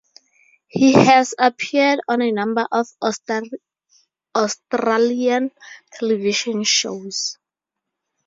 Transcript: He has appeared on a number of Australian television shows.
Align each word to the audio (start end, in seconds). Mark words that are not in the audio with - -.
He 0.67 0.93
has 0.93 1.35
appeared 1.37 2.01
on 2.07 2.23
a 2.23 2.31
number 2.31 2.67
of 2.71 2.87
Australian 4.35 5.51
television 5.91 6.63
shows. 6.63 7.37